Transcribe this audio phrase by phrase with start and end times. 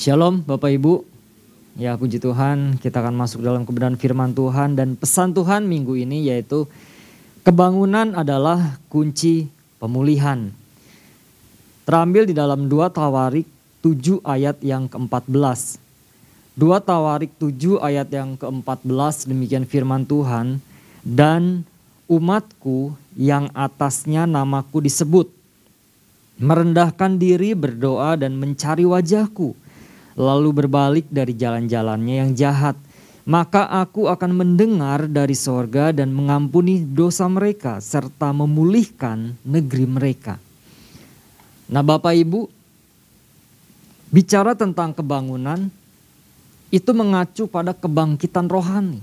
[0.00, 1.04] Shalom Bapak Ibu.
[1.76, 6.24] Ya puji Tuhan kita akan masuk dalam kebenaran firman Tuhan dan pesan Tuhan minggu ini
[6.24, 6.64] yaitu
[7.44, 10.56] kebangunan adalah kunci pemulihan.
[11.84, 13.44] Terambil di dalam 2 Tawarik
[13.84, 15.76] 7 ayat yang ke-14.
[16.56, 20.64] 2 Tawarik 7 ayat yang ke-14 demikian firman Tuhan.
[21.04, 21.68] Dan
[22.08, 25.28] umatku yang atasnya namaku disebut.
[26.40, 29.68] Merendahkan diri berdoa dan mencari wajahku.
[30.20, 32.76] Lalu berbalik dari jalan-jalannya yang jahat.
[33.24, 40.36] Maka aku akan mendengar dari sorga dan mengampuni dosa mereka serta memulihkan negeri mereka.
[41.70, 42.50] Nah Bapak Ibu,
[44.10, 45.70] bicara tentang kebangunan
[46.68, 49.00] itu mengacu pada kebangkitan rohani.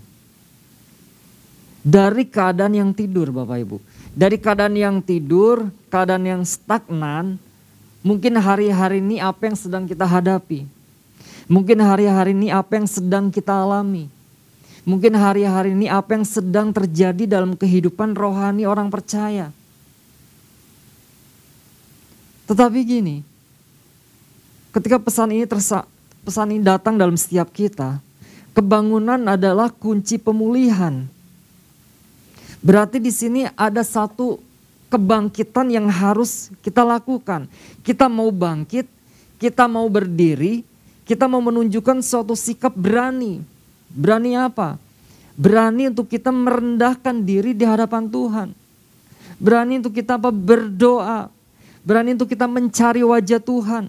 [1.87, 3.77] Dari keadaan yang tidur Bapak Ibu.
[4.11, 7.39] Dari keadaan yang tidur, keadaan yang stagnan,
[8.03, 10.76] mungkin hari-hari ini apa yang sedang kita hadapi.
[11.47, 14.11] Mungkin hari-hari ini apa yang sedang kita alami.
[14.83, 19.51] Mungkin hari-hari ini apa yang sedang terjadi dalam kehidupan rohani orang percaya.
[22.47, 23.23] Tetapi gini,
[24.71, 25.83] ketika pesan ini tersa,
[26.23, 27.99] pesan ini datang dalam setiap kita,
[28.55, 31.03] kebangunan adalah kunci pemulihan.
[32.63, 34.39] Berarti di sini ada satu
[34.87, 37.51] kebangkitan yang harus kita lakukan.
[37.83, 38.87] Kita mau bangkit,
[39.39, 40.63] kita mau berdiri,
[41.07, 43.41] kita mau menunjukkan suatu sikap berani.
[43.87, 44.75] Berani apa?
[45.39, 48.51] Berani untuk kita merendahkan diri di hadapan Tuhan.
[49.39, 50.29] Berani untuk kita apa?
[50.29, 51.31] Berdoa
[51.87, 53.87] Berani untuk kita mencari wajah Tuhan.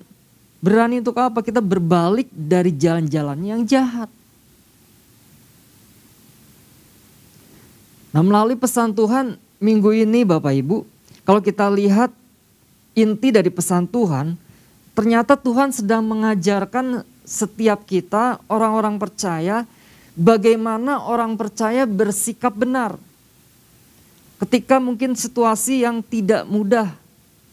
[0.62, 1.42] Berani untuk apa?
[1.42, 4.06] Kita berbalik dari jalan-jalan yang jahat.
[8.14, 10.86] Nah melalui pesan Tuhan minggu ini Bapak Ibu,
[11.26, 12.14] kalau kita lihat
[12.94, 14.38] inti dari pesan Tuhan,
[14.98, 19.62] ternyata Tuhan sedang mengajarkan setiap kita orang-orang percaya
[20.18, 22.98] bagaimana orang percaya bersikap benar.
[24.42, 26.90] Ketika mungkin situasi yang tidak mudah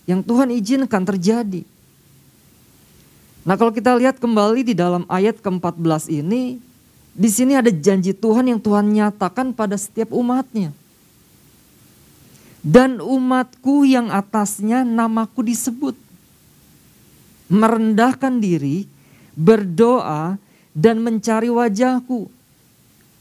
[0.09, 1.61] yang Tuhan izinkan terjadi.
[3.45, 6.57] Nah kalau kita lihat kembali di dalam ayat ke-14 ini,
[7.13, 10.73] di sini ada janji Tuhan yang Tuhan nyatakan pada setiap umatnya.
[12.65, 16.04] Dan umatku yang atasnya namaku disebut.
[17.51, 18.89] Merendahkan diri,
[19.37, 20.37] berdoa,
[20.73, 22.27] dan mencari wajahku.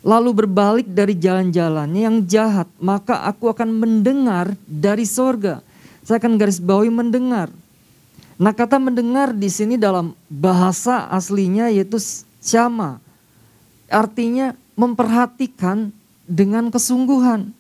[0.05, 5.65] Lalu berbalik dari jalan-jalannya yang jahat, maka aku akan mendengar dari sorga
[6.05, 7.49] saya akan garis bawahi mendengar.
[8.37, 11.97] Nah kata mendengar di sini dalam bahasa aslinya yaitu
[12.45, 13.01] syama.
[13.89, 15.89] Artinya memperhatikan
[16.29, 17.57] dengan kesungguhan.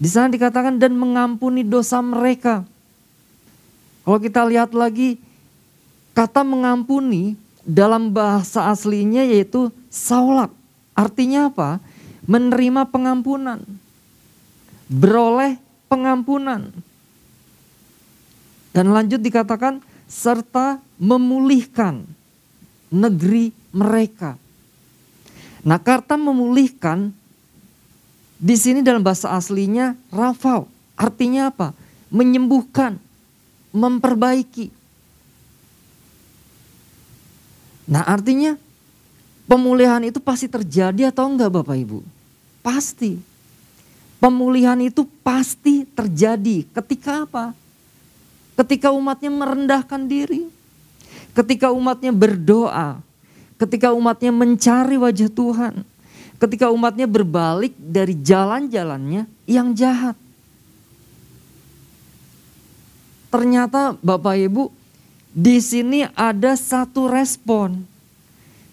[0.00, 2.64] Di sana dikatakan dan mengampuni dosa mereka.
[4.08, 5.20] Kalau kita lihat lagi
[6.16, 10.48] kata mengampuni dalam bahasa aslinya yaitu saulak.
[10.96, 11.76] Artinya apa?
[12.24, 13.60] Menerima pengampunan.
[14.88, 15.60] Beroleh
[15.92, 16.72] pengampunan.
[18.72, 22.08] Dan lanjut dikatakan serta memulihkan
[22.88, 24.40] negeri mereka.
[25.60, 27.12] Nah, kata memulihkan
[28.40, 30.64] di sini dalam bahasa aslinya rafau.
[30.96, 31.76] Artinya apa?
[32.08, 32.96] Menyembuhkan,
[33.72, 34.70] memperbaiki.
[37.88, 38.52] Nah, artinya
[39.48, 42.00] pemulihan itu pasti terjadi atau enggak Bapak Ibu?
[42.60, 43.16] Pasti.
[44.18, 47.56] Pemulihan itu pasti terjadi ketika apa?
[48.58, 50.50] Ketika umatnya merendahkan diri.
[51.32, 53.00] Ketika umatnya berdoa.
[53.56, 55.74] Ketika umatnya mencari wajah Tuhan.
[56.36, 60.18] Ketika umatnya berbalik dari jalan-jalannya yang jahat.
[63.28, 64.72] Ternyata Bapak Ibu
[65.32, 67.84] di sini ada satu respon.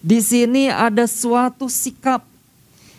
[0.05, 2.35] Di sini ada suatu sikap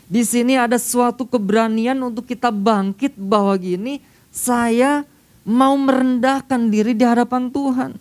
[0.07, 3.99] di sini ada suatu keberanian untuk kita bangkit bahwa gini,
[4.31, 5.03] saya
[5.43, 7.99] mau merendahkan diri di hadapan Tuhan.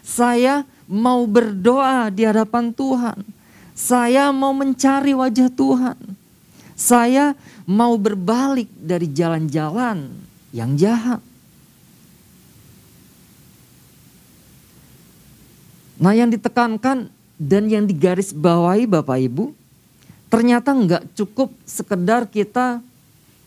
[0.00, 3.20] Saya mau berdoa di hadapan Tuhan.
[3.76, 5.98] Saya mau mencari wajah Tuhan.
[6.72, 7.36] Saya
[7.68, 10.08] mau berbalik dari jalan-jalan
[10.56, 11.20] yang jahat.
[15.96, 17.08] Nah, yang ditekankan
[17.40, 19.52] dan yang digaris bawahi Bapak Ibu,
[20.26, 22.82] Ternyata nggak cukup sekedar kita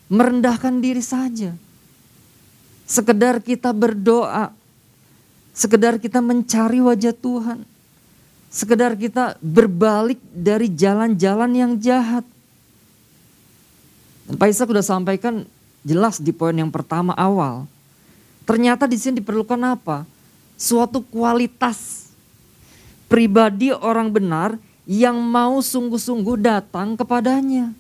[0.08, 1.52] merendahkan diri saja.
[2.88, 4.56] Sekedar kita berdoa.
[5.52, 7.68] Sekedar kita mencari wajah Tuhan.
[8.50, 12.26] Sekedar kita berbalik dari jalan-jalan yang jahat.
[14.26, 15.46] Dan Pak Isa sudah sampaikan
[15.86, 17.70] jelas di poin yang pertama awal.
[18.48, 20.08] Ternyata di sini diperlukan apa?
[20.58, 22.09] Suatu kualitas.
[23.10, 27.74] Pribadi orang benar yang mau sungguh-sungguh datang kepadanya.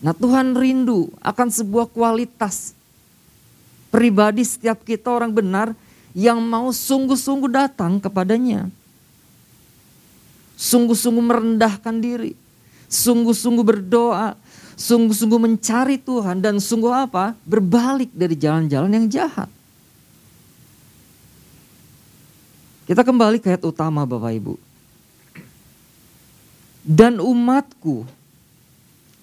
[0.00, 2.72] Nah Tuhan rindu akan sebuah kualitas
[3.92, 5.76] pribadi setiap kita orang benar
[6.16, 8.72] yang mau sungguh-sungguh datang kepadanya.
[10.56, 12.32] Sungguh-sungguh merendahkan diri,
[12.88, 14.36] sungguh-sungguh berdoa,
[14.76, 17.36] sungguh-sungguh mencari Tuhan dan sungguh apa?
[17.44, 19.48] Berbalik dari jalan-jalan yang jahat.
[22.90, 24.58] Kita kembali ke ayat utama Bapak Ibu.
[26.82, 28.02] Dan umatku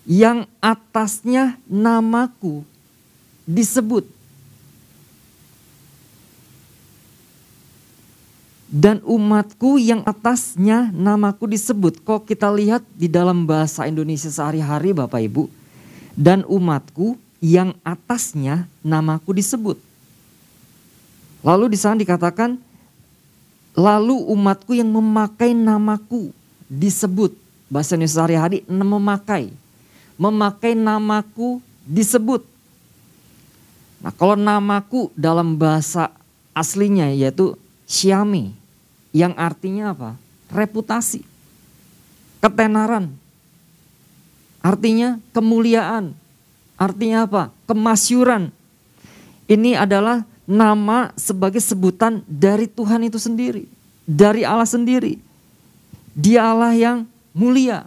[0.08, 2.64] yang atasnya namaku
[3.44, 4.08] disebut.
[8.72, 12.00] Dan umatku yang atasnya namaku disebut.
[12.08, 15.52] Kok kita lihat di dalam bahasa Indonesia sehari-hari Bapak Ibu.
[16.16, 19.76] Dan umatku yang atasnya namaku disebut.
[21.44, 22.64] Lalu di sana dikatakan
[23.78, 26.34] Lalu umatku yang memakai namaku
[26.66, 27.38] disebut.
[27.70, 29.54] Bahasa Indonesia sehari-hari memakai.
[30.18, 32.42] Memakai namaku disebut.
[34.02, 36.10] Nah kalau namaku dalam bahasa
[36.58, 37.54] aslinya yaitu
[37.86, 38.58] Syami.
[39.14, 40.18] Yang artinya apa?
[40.50, 41.22] Reputasi.
[42.42, 43.14] Ketenaran.
[44.66, 46.18] Artinya kemuliaan.
[46.82, 47.54] Artinya apa?
[47.70, 48.50] Kemasyuran.
[49.48, 53.68] Ini adalah nama sebagai sebutan dari Tuhan itu sendiri,
[54.08, 55.20] dari Allah sendiri.
[56.16, 56.98] Dia Allah yang
[57.36, 57.86] mulia,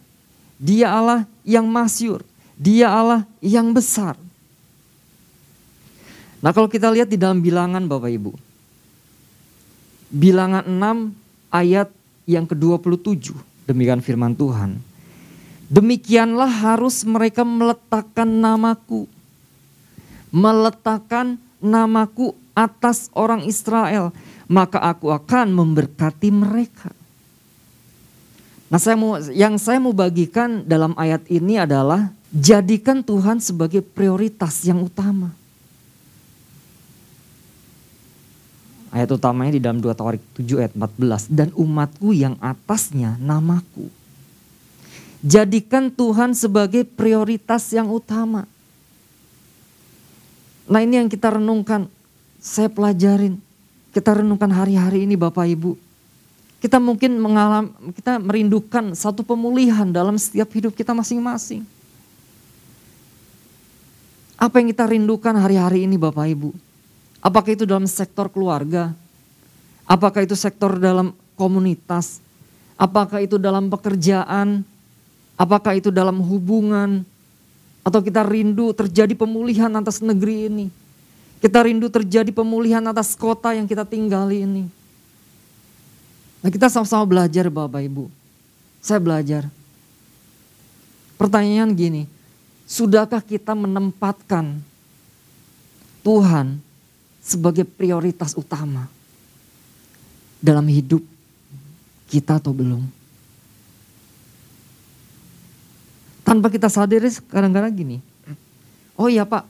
[0.61, 2.21] Dia Allah yang masyur,
[2.55, 4.15] Dia Allah yang besar.
[6.45, 8.33] Nah kalau kita lihat di dalam bilangan Bapak Ibu.
[10.11, 11.89] Bilangan 6 ayat
[12.29, 13.35] yang ke-27.
[13.69, 14.81] Demikian firman Tuhan.
[15.71, 19.07] Demikianlah harus mereka meletakkan namaku.
[20.35, 24.13] Meletakkan namaku atas orang Israel,
[24.45, 26.93] maka aku akan memberkati mereka.
[28.71, 34.63] Nah, saya mau yang saya mau bagikan dalam ayat ini adalah jadikan Tuhan sebagai prioritas
[34.63, 35.35] yang utama.
[38.91, 41.31] Ayat utamanya di dalam 2 Tawarik 7 ayat 14.
[41.31, 43.87] Dan umatku yang atasnya namaku.
[45.23, 48.51] Jadikan Tuhan sebagai prioritas yang utama.
[50.67, 51.87] Nah ini yang kita renungkan
[52.41, 53.37] saya pelajarin.
[53.93, 55.77] Kita renungkan hari-hari ini Bapak Ibu.
[56.61, 61.65] Kita mungkin mengalami, kita merindukan satu pemulihan dalam setiap hidup kita masing-masing.
[64.41, 66.51] Apa yang kita rindukan hari-hari ini Bapak Ibu?
[67.21, 68.97] Apakah itu dalam sektor keluarga?
[69.85, 72.25] Apakah itu sektor dalam komunitas?
[72.81, 74.65] Apakah itu dalam pekerjaan?
[75.37, 77.05] Apakah itu dalam hubungan?
[77.85, 80.67] Atau kita rindu terjadi pemulihan atas negeri ini?
[81.41, 84.69] Kita rindu terjadi pemulihan atas kota yang kita tinggali ini.
[86.45, 88.13] Nah kita sama-sama belajar Bapak Ibu.
[88.81, 89.49] Saya belajar.
[91.17, 92.09] Pertanyaan gini,
[92.65, 94.61] sudahkah kita menempatkan
[96.01, 96.61] Tuhan
[97.21, 98.89] sebagai prioritas utama
[100.41, 101.05] dalam hidup
[102.09, 102.85] kita atau belum?
[106.25, 107.97] Tanpa kita sadari kadang-kadang gini,
[108.97, 109.45] oh iya pak,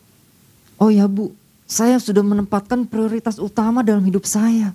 [0.81, 1.31] oh iya bu,
[1.71, 4.75] saya sudah menempatkan prioritas utama dalam hidup saya.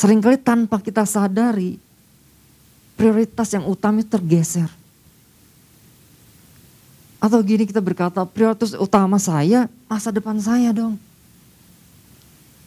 [0.00, 1.76] Seringkali tanpa kita sadari,
[2.96, 4.72] prioritas yang utama tergeser.
[7.20, 10.96] Atau gini kita berkata, prioritas utama saya masa depan saya dong.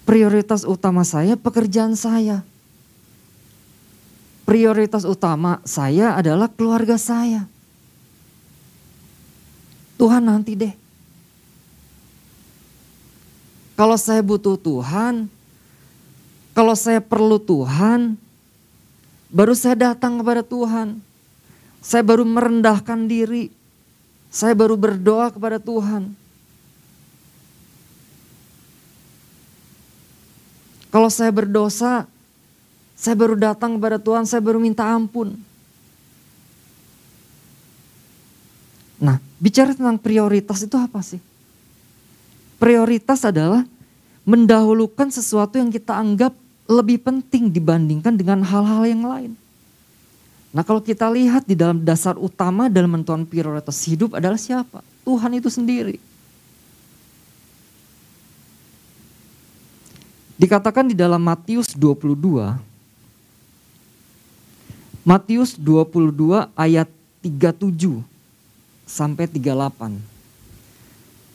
[0.06, 2.46] Prioritas utama saya pekerjaan saya.
[4.46, 7.50] Prioritas utama saya adalah keluarga saya.
[9.98, 10.83] Tuhan nanti deh.
[13.74, 15.26] Kalau saya butuh Tuhan,
[16.54, 18.14] kalau saya perlu Tuhan,
[19.34, 21.02] baru saya datang kepada Tuhan.
[21.82, 23.50] Saya baru merendahkan diri.
[24.30, 26.14] Saya baru berdoa kepada Tuhan.
[30.94, 32.06] Kalau saya berdosa,
[32.94, 35.34] saya baru datang kepada Tuhan, saya baru minta ampun.
[39.02, 41.33] Nah, bicara tentang prioritas itu apa sih?
[42.64, 43.68] Prioritas adalah
[44.24, 46.32] mendahulukan sesuatu yang kita anggap
[46.64, 49.32] lebih penting dibandingkan dengan hal-hal yang lain.
[50.56, 54.80] Nah kalau kita lihat di dalam dasar utama dalam menentukan prioritas hidup adalah siapa?
[55.04, 56.00] Tuhan itu sendiri.
[60.40, 62.16] Dikatakan di dalam Matius 22,
[65.04, 66.88] Matius 22 ayat
[67.20, 68.00] 37
[68.88, 70.13] sampai 38.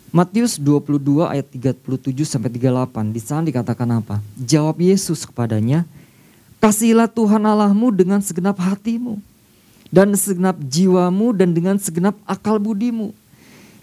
[0.09, 4.25] Matius 22 ayat 37 sampai 38 di sana dikatakan apa?
[4.41, 5.85] Jawab Yesus kepadanya,
[6.65, 9.21] "Kasihilah Tuhan Allahmu dengan segenap hatimu
[9.93, 13.13] dan segenap jiwamu dan dengan segenap akal budimu."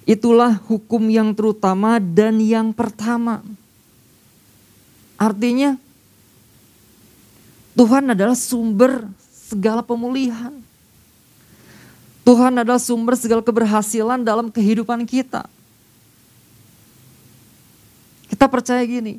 [0.06, 3.46] Itulah hukum yang terutama dan yang pertama.
[5.22, 5.78] Artinya
[7.78, 10.54] Tuhan adalah sumber segala pemulihan.
[12.26, 15.46] Tuhan adalah sumber segala keberhasilan dalam kehidupan kita.
[18.46, 19.18] Kita percaya gini,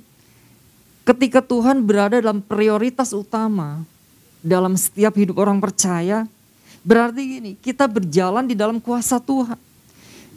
[1.02, 3.82] ketika Tuhan berada dalam prioritas utama
[4.38, 6.30] dalam setiap hidup orang percaya,
[6.86, 9.58] berarti gini, kita berjalan di dalam kuasa Tuhan.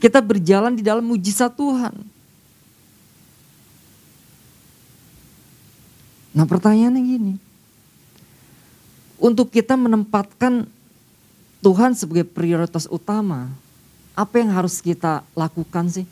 [0.02, 2.02] Kita berjalan di dalam mujizat Tuhan.
[6.34, 7.34] Nah pertanyaannya gini,
[9.22, 10.66] untuk kita menempatkan
[11.62, 13.54] Tuhan sebagai prioritas utama,
[14.18, 16.10] apa yang harus kita lakukan sih?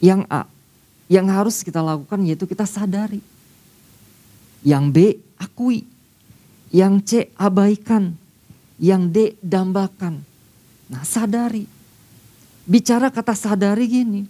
[0.00, 0.48] Yang A,
[1.06, 3.20] yang harus kita lakukan yaitu kita sadari.
[4.64, 4.96] Yang B,
[5.36, 5.84] akui.
[6.72, 8.16] Yang C, abaikan.
[8.80, 10.24] Yang D, dambakan.
[10.88, 11.68] Nah sadari.
[12.64, 14.22] Bicara kata sadari gini.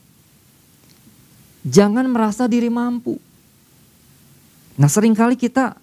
[1.63, 3.21] Jangan merasa diri mampu
[4.81, 5.77] Nah sering kali kita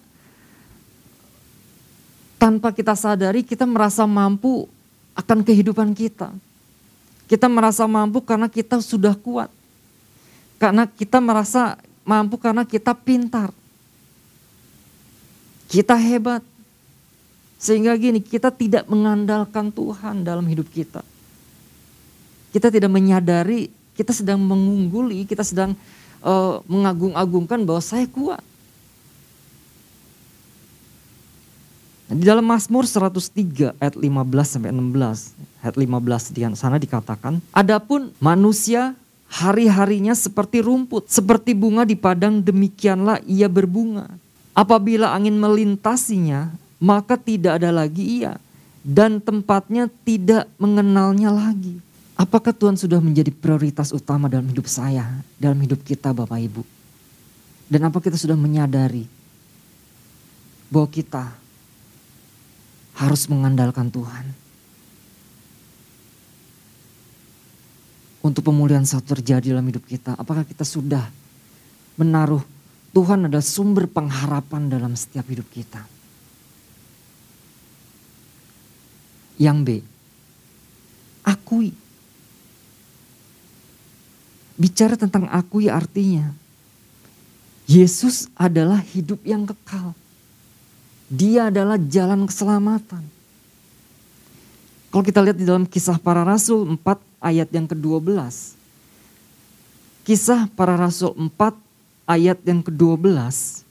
[2.34, 4.66] tanpa kita sadari kita merasa mampu
[5.14, 6.34] akan kehidupan kita.
[7.30, 9.54] Kita merasa mampu karena kita sudah kuat.
[10.58, 13.54] Karena kita merasa mampu karena kita pintar.
[15.70, 16.42] Kita hebat.
[17.58, 21.02] Sehingga gini, kita tidak mengandalkan Tuhan dalam hidup kita.
[22.54, 25.74] Kita tidak menyadari kita sedang mengungguli, kita sedang
[26.22, 28.38] uh, mengagung-agungkan bahwa saya kuat.
[32.08, 34.06] Di dalam Mazmur 103 ayat 15
[34.46, 38.96] sampai 16, ayat 15 di sana dikatakan, adapun manusia
[39.28, 44.08] hari-harinya seperti rumput, seperti bunga di padang demikianlah ia berbunga.
[44.56, 46.50] Apabila angin melintasinya,
[46.82, 48.40] maka tidak ada lagi ia
[48.82, 51.78] dan tempatnya tidak mengenalnya lagi.
[52.18, 55.06] Apakah Tuhan sudah menjadi prioritas utama dalam hidup saya,
[55.38, 56.66] dalam hidup kita Bapak Ibu?
[57.70, 59.06] Dan apa kita sudah menyadari
[60.66, 61.30] bahwa kita
[62.98, 64.47] harus mengandalkan Tuhan.
[68.18, 71.06] Untuk pemulihan saat terjadi dalam hidup kita, apakah kita sudah
[71.98, 72.42] menaruh
[72.94, 75.84] Tuhan adalah sumber pengharapan dalam setiap hidup kita.
[79.38, 79.68] Yang B,
[81.22, 81.70] akui.
[84.58, 86.34] Bicara tentang akui artinya,
[87.70, 89.94] Yesus adalah hidup yang kekal.
[91.06, 93.17] Dia adalah jalan keselamatan.
[94.88, 96.80] Kalau kita lihat di dalam kisah para rasul 4
[97.20, 98.08] ayat yang ke-12.
[100.08, 101.28] Kisah para rasul 4
[102.08, 103.68] ayat yang ke-12.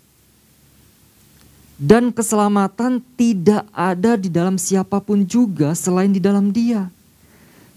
[1.77, 6.89] Dan keselamatan tidak ada di dalam siapa pun juga selain di dalam dia.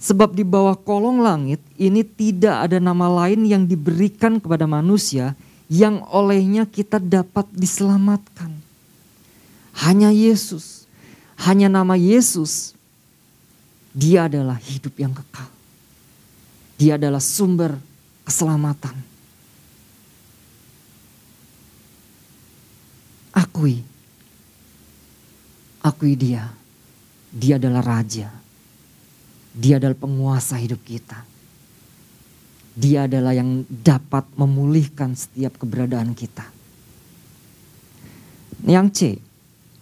[0.01, 5.37] Sebab di bawah kolong langit ini tidak ada nama lain yang diberikan kepada manusia
[5.69, 8.49] yang olehnya kita dapat diselamatkan.
[9.77, 10.89] Hanya Yesus,
[11.37, 12.73] hanya nama Yesus,
[13.91, 15.51] dia adalah hidup yang kekal.
[16.79, 17.75] Dia adalah sumber
[18.23, 18.95] keselamatan.
[23.35, 23.83] Akui,
[25.83, 26.47] akui dia.
[27.31, 28.31] Dia adalah raja.
[29.51, 31.27] Dia adalah penguasa hidup kita.
[32.79, 36.47] Dia adalah yang dapat memulihkan setiap keberadaan kita.
[38.63, 38.99] Yang C,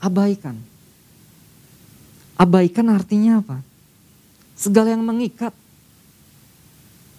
[0.00, 0.56] abaikan.
[2.40, 3.67] Abaikan artinya apa?
[4.58, 5.54] Segala yang mengikat.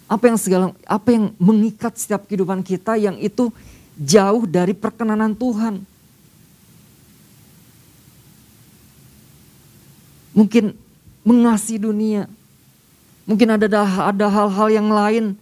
[0.04, 3.48] Apa yang segala apa yang mengikat setiap kehidupan kita yang itu
[3.96, 5.80] jauh dari perkenanan Tuhan.
[10.36, 10.76] Mungkin
[11.24, 12.28] mengasihi dunia.
[13.24, 13.66] Mungkin ada
[14.10, 15.38] ada hal-hal yang lain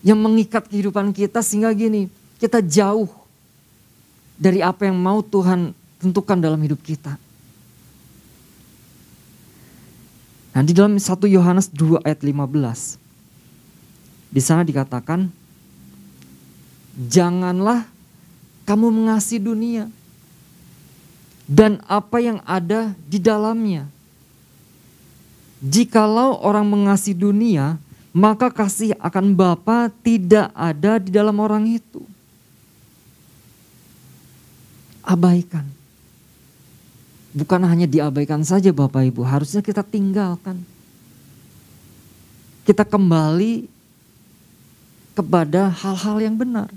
[0.00, 2.08] yang mengikat kehidupan kita sehingga gini,
[2.40, 3.08] kita jauh
[4.40, 7.20] dari apa yang mau Tuhan tentukan dalam hidup kita.
[10.50, 12.98] Nah di dalam 1 Yohanes 2 ayat 15.
[14.30, 15.30] Di sana dikatakan,
[16.94, 17.86] janganlah
[18.66, 19.84] kamu mengasihi dunia
[21.50, 23.90] dan apa yang ada di dalamnya.
[25.60, 27.82] Jikalau orang mengasihi dunia,
[28.14, 32.06] maka kasih akan Bapa tidak ada di dalam orang itu
[35.10, 35.79] abaikan.
[37.30, 40.62] Bukan hanya diabaikan saja Bapak Ibu, harusnya kita tinggalkan.
[42.66, 43.66] Kita kembali
[45.14, 46.70] kepada hal-hal yang benar.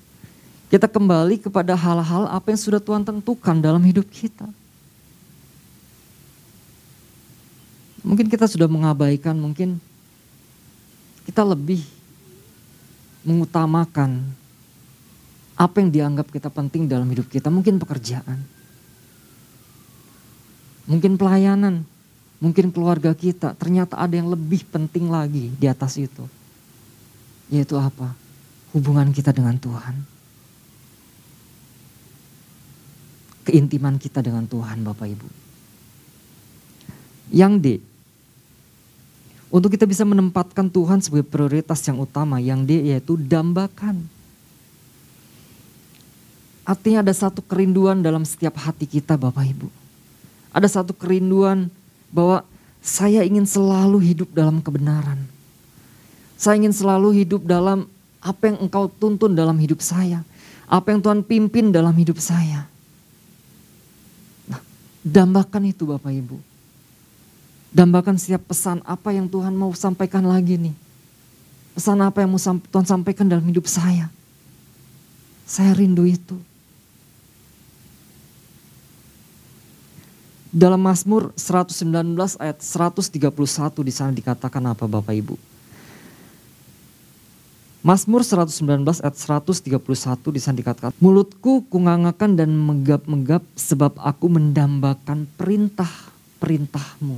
[0.74, 4.50] Kita kembali kepada hal-hal apa yang sudah Tuhan tentukan dalam hidup kita.
[8.03, 9.77] Mungkin kita sudah mengabaikan, mungkin
[11.24, 11.86] kita lebih
[13.24, 14.19] mengutamakan
[15.55, 17.48] apa yang dianggap kita penting dalam hidup kita.
[17.48, 18.43] Mungkin pekerjaan,
[20.86, 21.84] mungkin pelayanan,
[22.44, 23.56] mungkin keluarga kita.
[23.56, 26.25] Ternyata ada yang lebih penting lagi di atas itu.
[27.52, 28.16] Yaitu apa?
[28.74, 30.13] Hubungan kita dengan Tuhan.
[33.44, 35.30] keintiman kita dengan Tuhan Bapak Ibu.
[37.34, 37.68] Yang D,
[39.54, 44.08] untuk kita bisa menempatkan Tuhan sebagai prioritas yang utama, yang D yaitu dambakan.
[46.63, 49.68] Artinya ada satu kerinduan dalam setiap hati kita Bapak Ibu.
[50.53, 51.67] Ada satu kerinduan
[52.13, 52.45] bahwa
[52.79, 55.17] saya ingin selalu hidup dalam kebenaran.
[56.38, 57.89] Saya ingin selalu hidup dalam
[58.22, 60.22] apa yang engkau tuntun dalam hidup saya.
[60.69, 62.69] Apa yang Tuhan pimpin dalam hidup saya.
[65.03, 66.38] Dambakan itu Bapak Ibu.
[67.74, 70.75] Dambakan setiap pesan apa yang Tuhan mau sampaikan lagi nih.
[71.74, 74.07] Pesan apa yang mau Tuhan sampaikan dalam hidup saya.
[75.43, 76.38] Saya rindu itu.
[80.53, 81.81] Dalam Mazmur 119
[82.38, 83.10] ayat 131
[83.81, 85.33] di sana dikatakan apa Bapak Ibu?
[87.81, 89.65] Mazmur 119 ayat 131
[90.29, 97.17] di sana dikatakan, Mulutku kungangakan dan megap-megap sebab aku mendambakan perintah-perintahmu.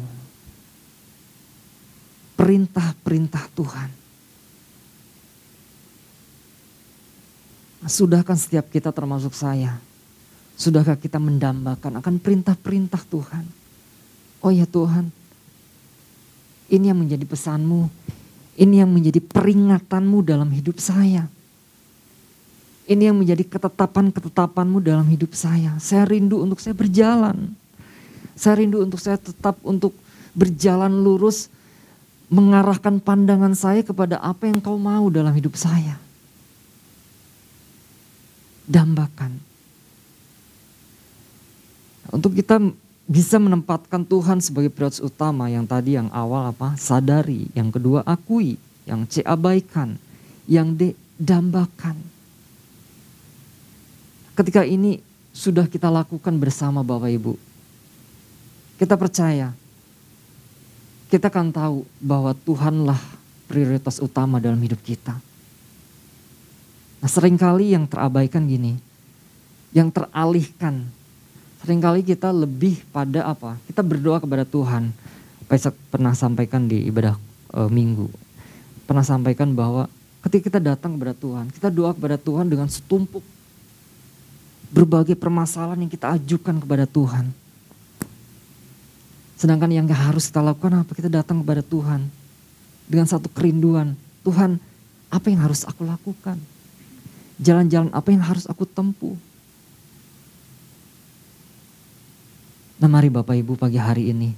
[2.39, 3.89] Perintah-perintah Tuhan.
[7.84, 9.75] Sudahkah setiap kita termasuk saya?
[10.55, 13.46] Sudahkah kita mendambakan akan perintah-perintah Tuhan?
[14.39, 15.11] Oh ya Tuhan,
[16.72, 17.91] ini yang menjadi pesanmu
[18.55, 21.27] ini yang menjadi peringatanmu dalam hidup saya.
[22.87, 25.75] Ini yang menjadi ketetapan-ketetapanmu dalam hidup saya.
[25.83, 27.51] Saya rindu untuk saya berjalan.
[28.39, 29.91] Saya rindu untuk saya tetap untuk
[30.31, 31.51] berjalan lurus.
[32.31, 36.00] Mengarahkan pandangan saya kepada apa yang kau mau dalam hidup saya.
[38.65, 39.54] Dambakan.
[42.16, 42.64] Untuk kita
[43.12, 48.56] bisa menempatkan Tuhan sebagai prioritas utama yang tadi yang awal apa sadari, yang kedua akui,
[48.88, 50.00] yang C abaikan,
[50.48, 52.00] yang D dambakan.
[54.32, 55.04] Ketika ini
[55.36, 57.36] sudah kita lakukan bersama Bapak Ibu.
[58.80, 59.51] Kita percaya,
[61.12, 63.00] kita akan tahu bahwa Tuhanlah
[63.51, 65.20] prioritas utama dalam hidup kita.
[67.04, 68.80] Nah sering kali yang terabaikan gini,
[69.75, 70.88] yang teralihkan
[71.66, 73.58] sering kali kita lebih pada apa?
[73.66, 74.94] Kita berdoa kepada Tuhan.
[75.50, 77.18] Saya pernah sampaikan di ibadah
[77.50, 78.06] e, minggu.
[78.86, 79.90] Pernah sampaikan bahwa
[80.22, 83.25] ketika kita datang kepada Tuhan, kita doa kepada Tuhan dengan setumpuk
[84.70, 87.34] berbagai permasalahan yang kita ajukan kepada Tuhan.
[89.42, 90.94] Sedangkan yang harus kita lakukan apa?
[90.94, 92.06] Kita datang kepada Tuhan
[92.86, 93.98] dengan satu kerinduan.
[94.22, 94.62] Tuhan,
[95.10, 96.38] apa yang harus aku lakukan?
[97.42, 99.18] Jalan-jalan apa yang harus aku tempuh?
[102.86, 104.30] Nah mari Bapak Ibu pagi hari ini.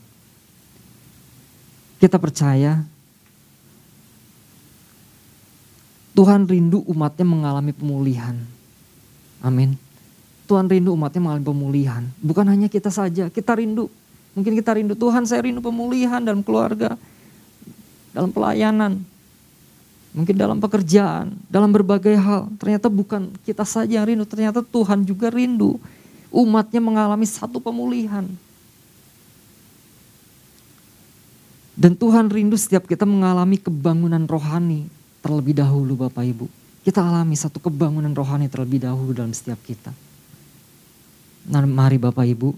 [1.99, 2.79] Kita percaya
[6.15, 8.39] Tuhan rindu umatnya mengalami pemulihan.
[9.43, 9.75] Amin.
[10.47, 12.07] Tuhan rindu umatnya mengalami pemulihan.
[12.23, 13.91] Bukan hanya kita saja, kita rindu.
[14.31, 16.95] Mungkin kita rindu, Tuhan saya rindu pemulihan dalam keluarga,
[18.15, 19.03] dalam pelayanan,
[20.15, 22.47] mungkin dalam pekerjaan, dalam berbagai hal.
[22.63, 25.75] Ternyata bukan kita saja yang rindu, ternyata Tuhan juga rindu
[26.31, 28.27] umatnya mengalami satu pemulihan.
[31.77, 34.89] Dan Tuhan rindu setiap kita mengalami kebangunan rohani
[35.21, 36.49] terlebih dahulu Bapak Ibu.
[36.81, 39.93] Kita alami satu kebangunan rohani terlebih dahulu dalam setiap kita.
[41.45, 42.57] Nah mari Bapak Ibu,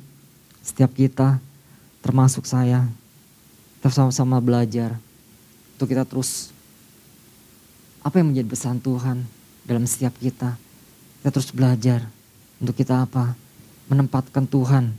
[0.63, 1.35] setiap kita
[1.99, 2.87] termasuk saya,
[3.81, 4.95] kita sama-sama belajar
[5.75, 6.55] untuk kita terus
[7.99, 9.17] apa yang menjadi pesan Tuhan
[9.67, 10.55] dalam setiap kita.
[11.19, 12.07] Kita terus belajar
[12.63, 13.35] untuk kita apa?
[13.89, 14.93] Menempatkan Tuhan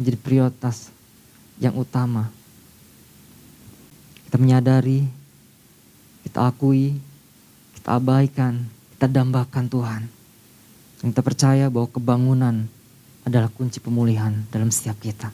[0.00, 0.88] menjadi prioritas
[1.60, 2.32] yang utama.
[4.26, 5.06] Kita menyadari,
[6.26, 6.96] kita akui,
[7.76, 10.02] kita abaikan, kita dambakan Tuhan.
[11.00, 12.66] Dan kita percaya bahwa kebangunan
[13.22, 15.30] adalah kunci pemulihan dalam setiap kita.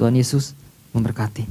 [0.00, 0.56] Tuhan Yesus
[0.96, 1.44] memberkati.